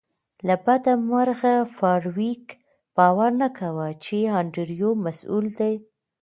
له 0.47 0.55
بده 0.65 0.93
مرغه 1.09 1.55
فارویک 1.77 2.45
باور 2.95 3.31
نه 3.41 3.49
کاوه 3.57 3.87
چې 4.05 4.17
انډریو 4.39 4.89
مسؤل 5.05 5.45
دی 5.59 5.75